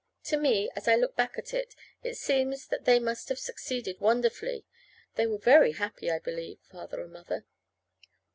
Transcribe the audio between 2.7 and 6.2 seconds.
they must have succeeded wonderfully. They were very happy, I